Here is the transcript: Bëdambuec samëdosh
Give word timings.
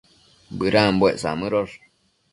Bëdambuec 0.57 1.15
samëdosh 1.23 1.75